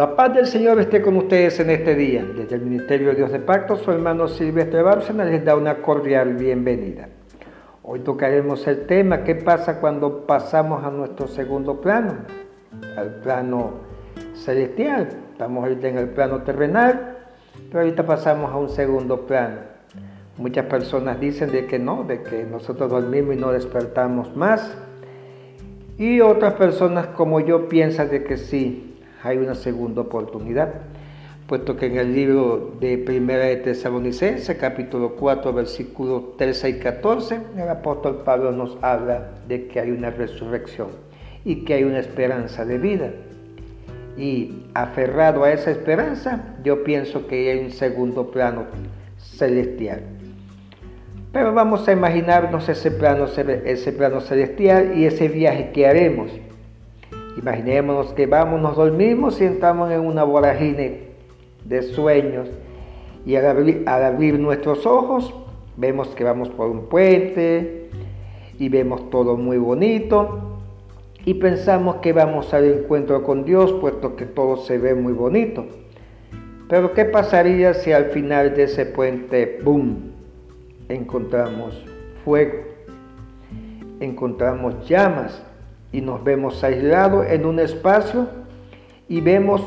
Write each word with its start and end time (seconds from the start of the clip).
La 0.00 0.16
paz 0.16 0.32
del 0.32 0.46
Señor 0.46 0.80
esté 0.80 1.02
con 1.02 1.14
ustedes 1.18 1.60
en 1.60 1.68
este 1.68 1.94
día. 1.94 2.24
Desde 2.24 2.56
el 2.56 2.62
Ministerio 2.62 3.08
de 3.08 3.16
Dios 3.16 3.32
de 3.32 3.38
Pacto, 3.38 3.76
su 3.76 3.92
hermano 3.92 4.28
Silvestre 4.28 4.80
Bárcena 4.80 5.26
les 5.26 5.44
da 5.44 5.54
una 5.56 5.82
cordial 5.82 6.36
bienvenida. 6.36 7.10
Hoy 7.82 8.00
tocaremos 8.00 8.66
el 8.66 8.86
tema 8.86 9.24
¿qué 9.24 9.34
pasa 9.34 9.78
cuando 9.78 10.24
pasamos 10.24 10.82
a 10.84 10.90
nuestro 10.90 11.28
segundo 11.28 11.82
plano? 11.82 12.14
Al 12.96 13.16
plano 13.16 13.72
celestial. 14.32 15.06
Estamos 15.32 15.64
ahorita 15.64 15.88
en 15.88 15.98
el 15.98 16.08
plano 16.08 16.44
terrenal, 16.44 17.18
pero 17.68 17.80
ahorita 17.80 18.06
pasamos 18.06 18.50
a 18.52 18.56
un 18.56 18.70
segundo 18.70 19.26
plano. 19.26 19.58
Muchas 20.38 20.64
personas 20.64 21.20
dicen 21.20 21.52
de 21.52 21.66
que 21.66 21.78
no, 21.78 22.04
de 22.04 22.22
que 22.22 22.44
nosotros 22.44 22.90
dormimos 22.90 23.34
y 23.34 23.38
no 23.38 23.52
despertamos 23.52 24.34
más. 24.34 24.74
Y 25.98 26.22
otras 26.22 26.54
personas 26.54 27.08
como 27.08 27.40
yo 27.40 27.68
piensan 27.68 28.08
de 28.08 28.24
que 28.24 28.38
sí, 28.38 28.86
hay 29.22 29.38
una 29.38 29.54
segunda 29.54 30.02
oportunidad, 30.02 30.72
puesto 31.46 31.76
que 31.76 31.86
en 31.86 31.96
el 31.98 32.14
libro 32.14 32.74
de 32.80 32.96
Primera 32.98 33.44
de 33.44 33.56
Tesalonicenses, 33.56 34.56
capítulo 34.56 35.16
4, 35.16 35.52
versículos 35.52 36.36
13 36.36 36.68
y 36.70 36.78
14, 36.78 37.40
el 37.56 37.68
apóstol 37.68 38.22
Pablo 38.24 38.52
nos 38.52 38.78
habla 38.82 39.30
de 39.48 39.66
que 39.66 39.80
hay 39.80 39.90
una 39.90 40.10
resurrección 40.10 40.88
y 41.44 41.64
que 41.64 41.74
hay 41.74 41.84
una 41.84 41.98
esperanza 41.98 42.64
de 42.64 42.78
vida. 42.78 43.10
Y 44.16 44.64
aferrado 44.74 45.44
a 45.44 45.52
esa 45.52 45.70
esperanza, 45.70 46.54
yo 46.62 46.84
pienso 46.84 47.26
que 47.26 47.50
hay 47.50 47.58
un 47.64 47.70
segundo 47.70 48.30
plano 48.30 48.66
celestial. 49.18 50.02
Pero 51.32 51.52
vamos 51.52 51.86
a 51.88 51.92
imaginarnos 51.92 52.68
ese 52.68 52.90
plano, 52.90 53.26
ese 53.26 53.92
plano 53.92 54.20
celestial 54.20 54.98
y 54.98 55.04
ese 55.04 55.28
viaje 55.28 55.70
que 55.72 55.86
haremos. 55.86 56.30
Imaginémonos 57.36 58.12
que 58.14 58.26
vamos, 58.26 58.60
nos 58.60 58.76
dormimos 58.76 59.40
y 59.40 59.44
estamos 59.44 59.90
en 59.90 60.00
una 60.00 60.24
vorágine 60.24 61.10
de 61.64 61.82
sueños 61.82 62.48
y 63.26 63.36
al 63.36 63.46
abrir, 63.46 64.38
nuestros 64.38 64.86
ojos 64.86 65.34
vemos 65.76 66.08
que 66.08 66.24
vamos 66.24 66.48
por 66.48 66.68
un 66.68 66.86
puente 66.86 67.90
y 68.58 68.68
vemos 68.68 69.10
todo 69.10 69.36
muy 69.36 69.58
bonito 69.58 70.58
y 71.24 71.34
pensamos 71.34 71.96
que 71.96 72.12
vamos 72.12 72.52
al 72.54 72.64
encuentro 72.64 73.22
con 73.22 73.44
Dios 73.44 73.72
puesto 73.74 74.16
que 74.16 74.24
todo 74.24 74.56
se 74.56 74.78
ve 74.78 74.94
muy 74.94 75.12
bonito. 75.12 75.66
Pero 76.68 76.94
¿qué 76.94 77.04
pasaría 77.04 77.74
si 77.74 77.92
al 77.92 78.06
final 78.06 78.54
de 78.54 78.64
ese 78.64 78.86
puente, 78.86 79.60
boom, 79.62 80.12
encontramos 80.88 81.84
fuego, 82.24 82.58
encontramos 83.98 84.88
llamas, 84.88 85.42
y 85.92 86.00
nos 86.00 86.22
vemos 86.22 86.62
aislados 86.62 87.26
en 87.28 87.46
un 87.46 87.58
espacio 87.58 88.28
y 89.08 89.20
vemos 89.20 89.62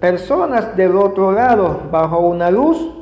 personas 0.00 0.76
del 0.76 0.96
otro 0.96 1.32
lado 1.32 1.82
bajo 1.90 2.20
una 2.20 2.50
luz 2.50 2.98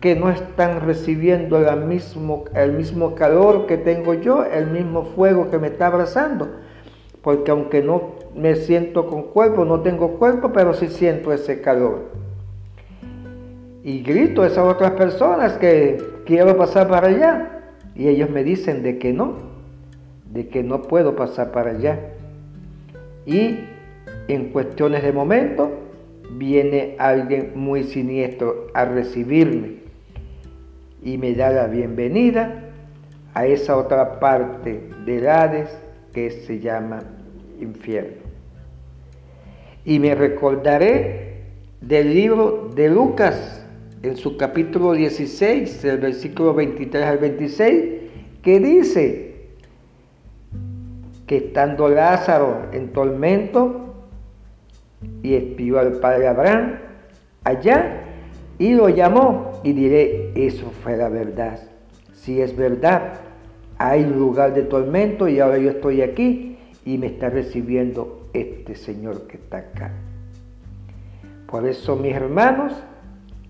que 0.00 0.16
no 0.16 0.30
están 0.30 0.80
recibiendo 0.80 1.58
el 1.58 1.84
mismo, 1.84 2.44
el 2.54 2.72
mismo 2.72 3.14
calor 3.14 3.66
que 3.66 3.78
tengo 3.78 4.14
yo, 4.14 4.44
el 4.44 4.66
mismo 4.66 5.04
fuego 5.04 5.48
que 5.48 5.58
me 5.58 5.68
está 5.68 5.86
abrazando. 5.86 6.50
Porque 7.22 7.52
aunque 7.52 7.82
no 7.82 8.16
me 8.34 8.56
siento 8.56 9.06
con 9.06 9.22
cuerpo, 9.22 9.64
no 9.64 9.80
tengo 9.80 10.18
cuerpo, 10.18 10.52
pero 10.52 10.74
sí 10.74 10.88
siento 10.88 11.32
ese 11.32 11.60
calor. 11.60 12.10
Y 13.84 14.02
grito 14.02 14.42
a 14.42 14.48
esas 14.48 14.66
otras 14.66 14.90
personas 14.92 15.52
que 15.52 16.02
quiero 16.26 16.56
pasar 16.56 16.88
para 16.88 17.06
allá. 17.06 17.60
Y 17.94 18.08
ellos 18.08 18.28
me 18.28 18.42
dicen 18.42 18.82
de 18.82 18.98
que 18.98 19.12
no, 19.12 19.51
de 20.32 20.48
que 20.48 20.62
no 20.62 20.82
puedo 20.82 21.14
pasar 21.14 21.52
para 21.52 21.70
allá. 21.70 21.98
Y 23.26 23.60
en 24.28 24.50
cuestiones 24.50 25.02
de 25.02 25.12
momento 25.12 25.70
viene 26.32 26.96
alguien 26.98 27.52
muy 27.54 27.84
siniestro 27.84 28.68
a 28.74 28.84
recibirme 28.84 29.82
y 31.02 31.18
me 31.18 31.34
da 31.34 31.50
la 31.50 31.66
bienvenida 31.66 32.64
a 33.34 33.46
esa 33.46 33.76
otra 33.76 34.20
parte 34.20 34.88
del 35.04 35.28
Hades 35.28 35.68
que 36.12 36.30
se 36.30 36.60
llama 36.60 37.02
infierno. 37.60 38.22
Y 39.84 39.98
me 39.98 40.14
recordaré 40.14 41.32
del 41.80 42.14
libro 42.14 42.70
de 42.74 42.88
Lucas 42.88 43.66
en 44.02 44.16
su 44.16 44.36
capítulo 44.36 44.92
16, 44.92 45.82
del 45.82 45.98
versículo 45.98 46.54
23 46.54 47.04
al 47.04 47.18
26, 47.18 47.84
que 48.42 48.60
dice, 48.60 49.31
estando 51.36 51.88
Lázaro 51.88 52.66
en 52.72 52.92
tormento 52.92 53.94
y 55.22 55.34
espió 55.34 55.78
al 55.78 55.94
padre 55.94 56.28
Abraham 56.28 56.78
allá 57.44 58.04
y 58.58 58.74
lo 58.74 58.88
llamó 58.88 59.60
y 59.64 59.72
diré, 59.72 60.32
eso 60.34 60.70
fue 60.82 60.96
la 60.96 61.08
verdad. 61.08 61.58
Si 62.14 62.40
es 62.40 62.56
verdad, 62.56 63.14
hay 63.78 64.04
lugar 64.04 64.54
de 64.54 64.62
tormento 64.62 65.28
y 65.28 65.40
ahora 65.40 65.58
yo 65.58 65.70
estoy 65.70 66.02
aquí 66.02 66.56
y 66.84 66.98
me 66.98 67.06
está 67.06 67.28
recibiendo 67.30 68.28
este 68.32 68.74
Señor 68.74 69.26
que 69.26 69.36
está 69.36 69.58
acá. 69.58 69.92
Por 71.46 71.66
eso, 71.66 71.96
mis 71.96 72.14
hermanos, 72.14 72.72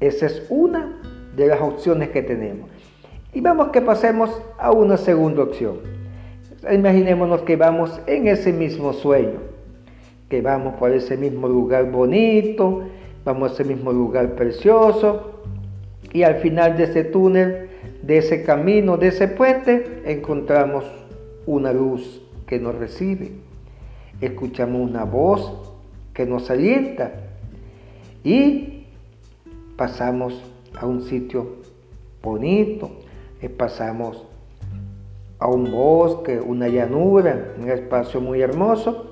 esa 0.00 0.26
es 0.26 0.46
una 0.48 0.98
de 1.36 1.46
las 1.46 1.60
opciones 1.60 2.08
que 2.10 2.22
tenemos. 2.22 2.70
Y 3.32 3.40
vamos 3.40 3.68
que 3.68 3.80
pasemos 3.80 4.42
a 4.58 4.72
una 4.72 4.96
segunda 4.96 5.42
opción. 5.42 5.91
Imaginémonos 6.70 7.42
que 7.42 7.56
vamos 7.56 8.00
en 8.06 8.28
ese 8.28 8.52
mismo 8.52 8.92
sueño, 8.92 9.40
que 10.28 10.40
vamos 10.42 10.74
por 10.74 10.92
ese 10.92 11.16
mismo 11.16 11.48
lugar 11.48 11.90
bonito, 11.90 12.84
vamos 13.24 13.50
a 13.50 13.54
ese 13.54 13.64
mismo 13.64 13.92
lugar 13.92 14.34
precioso, 14.36 15.40
y 16.12 16.22
al 16.22 16.36
final 16.36 16.76
de 16.76 16.84
ese 16.84 17.04
túnel, 17.04 17.68
de 18.02 18.18
ese 18.18 18.44
camino, 18.44 18.96
de 18.96 19.08
ese 19.08 19.28
puente, 19.28 20.02
encontramos 20.04 20.84
una 21.46 21.72
luz 21.72 22.22
que 22.46 22.60
nos 22.60 22.74
recibe. 22.76 23.32
Escuchamos 24.20 24.88
una 24.88 25.04
voz 25.04 25.74
que 26.14 26.26
nos 26.26 26.50
alienta 26.50 27.12
y 28.22 28.84
pasamos 29.76 30.40
a 30.78 30.86
un 30.86 31.02
sitio 31.02 31.56
bonito, 32.22 32.90
pasamos 33.56 34.26
a 35.42 35.48
un 35.48 35.72
bosque, 35.72 36.38
una 36.38 36.68
llanura, 36.68 37.54
un 37.60 37.68
espacio 37.68 38.20
muy 38.20 38.40
hermoso, 38.40 39.10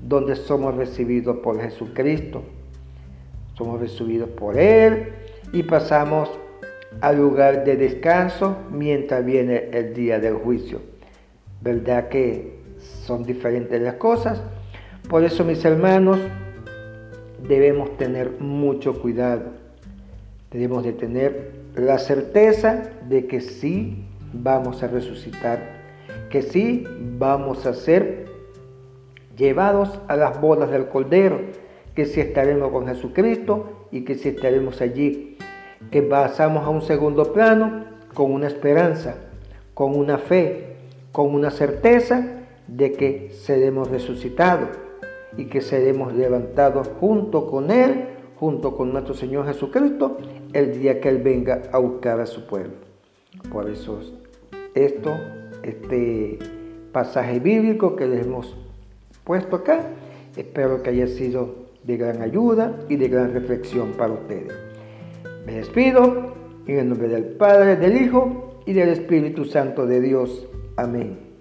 donde 0.00 0.36
somos 0.36 0.76
recibidos 0.76 1.38
por 1.38 1.60
Jesucristo. 1.60 2.42
Somos 3.58 3.80
recibidos 3.80 4.28
por 4.30 4.56
Él 4.56 5.08
y 5.52 5.64
pasamos 5.64 6.30
al 7.00 7.16
lugar 7.16 7.64
de 7.64 7.76
descanso 7.76 8.56
mientras 8.70 9.24
viene 9.24 9.70
el 9.72 9.94
día 9.94 10.20
del 10.20 10.34
juicio. 10.34 10.80
¿Verdad 11.60 12.08
que 12.08 12.56
son 12.78 13.24
diferentes 13.24 13.82
las 13.82 13.94
cosas? 13.94 14.40
Por 15.08 15.24
eso, 15.24 15.44
mis 15.44 15.64
hermanos, 15.64 16.20
debemos 17.48 17.96
tener 17.96 18.30
mucho 18.38 19.02
cuidado. 19.02 19.46
Debemos 20.52 20.84
de 20.84 20.92
tener 20.92 21.50
la 21.74 21.98
certeza 21.98 22.90
de 23.08 23.26
que 23.26 23.40
sí 23.40 24.04
vamos 24.42 24.82
a 24.82 24.88
resucitar, 24.88 25.60
que 26.30 26.42
sí 26.42 26.86
vamos 27.18 27.66
a 27.66 27.74
ser 27.74 28.26
llevados 29.36 30.00
a 30.08 30.16
las 30.16 30.40
bodas 30.40 30.70
del 30.70 30.88
Cordero, 30.88 31.40
que 31.94 32.06
sí 32.06 32.20
estaremos 32.20 32.70
con 32.72 32.86
Jesucristo 32.86 33.86
y 33.90 34.02
que 34.02 34.16
sí 34.16 34.30
estaremos 34.30 34.80
allí, 34.80 35.38
que 35.90 36.02
pasamos 36.02 36.64
a 36.64 36.70
un 36.70 36.82
segundo 36.82 37.32
plano 37.32 37.84
con 38.14 38.32
una 38.32 38.46
esperanza, 38.46 39.16
con 39.74 39.96
una 39.96 40.18
fe, 40.18 40.76
con 41.12 41.34
una 41.34 41.50
certeza 41.50 42.26
de 42.66 42.92
que 42.92 43.30
seremos 43.30 43.90
resucitados 43.90 44.70
y 45.36 45.46
que 45.46 45.60
seremos 45.60 46.14
levantados 46.14 46.88
junto 47.00 47.46
con 47.46 47.70
Él, 47.70 48.06
junto 48.36 48.76
con 48.76 48.92
nuestro 48.92 49.14
Señor 49.14 49.46
Jesucristo, 49.46 50.18
el 50.52 50.80
día 50.80 51.00
que 51.00 51.08
Él 51.08 51.18
venga 51.18 51.62
a 51.72 51.78
buscar 51.78 52.20
a 52.20 52.26
su 52.26 52.46
pueblo. 52.46 52.74
Por 53.50 53.68
eso 53.68 54.00
esto, 54.74 55.16
este 55.62 56.38
pasaje 56.92 57.40
bíblico 57.40 57.96
que 57.96 58.06
les 58.06 58.26
hemos 58.26 58.56
puesto 59.24 59.56
acá. 59.56 59.80
Espero 60.36 60.82
que 60.82 60.90
haya 60.90 61.06
sido 61.06 61.64
de 61.82 61.96
gran 61.96 62.22
ayuda 62.22 62.78
y 62.88 62.96
de 62.96 63.08
gran 63.08 63.32
reflexión 63.32 63.92
para 63.92 64.14
ustedes. 64.14 64.52
Me 65.46 65.56
despido 65.56 66.34
en 66.66 66.78
el 66.78 66.88
nombre 66.88 67.08
del 67.08 67.24
Padre, 67.24 67.76
del 67.76 68.00
Hijo 68.00 68.60
y 68.66 68.72
del 68.72 68.88
Espíritu 68.88 69.44
Santo 69.44 69.86
de 69.86 70.00
Dios. 70.00 70.48
Amén. 70.76 71.33